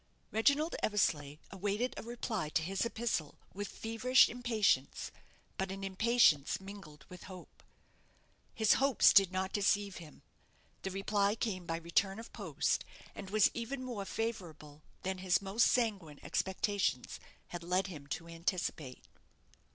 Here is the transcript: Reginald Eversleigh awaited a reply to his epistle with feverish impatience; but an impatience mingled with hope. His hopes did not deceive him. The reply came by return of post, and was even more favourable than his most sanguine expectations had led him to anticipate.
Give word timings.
Reginald 0.31 0.75
Eversleigh 0.81 1.37
awaited 1.51 1.93
a 1.95 2.01
reply 2.01 2.49
to 2.49 2.63
his 2.63 2.83
epistle 2.87 3.37
with 3.53 3.67
feverish 3.67 4.29
impatience; 4.29 5.11
but 5.59 5.69
an 5.71 5.83
impatience 5.83 6.59
mingled 6.59 7.05
with 7.07 7.25
hope. 7.25 7.61
His 8.55 8.73
hopes 8.81 9.13
did 9.13 9.31
not 9.31 9.53
deceive 9.53 9.97
him. 9.97 10.23
The 10.81 10.89
reply 10.89 11.35
came 11.35 11.67
by 11.67 11.77
return 11.77 12.17
of 12.17 12.33
post, 12.33 12.83
and 13.13 13.29
was 13.29 13.51
even 13.53 13.83
more 13.83 14.05
favourable 14.05 14.81
than 15.03 15.19
his 15.19 15.39
most 15.39 15.67
sanguine 15.67 16.19
expectations 16.23 17.19
had 17.49 17.61
led 17.61 17.85
him 17.85 18.07
to 18.07 18.27
anticipate. 18.27 19.05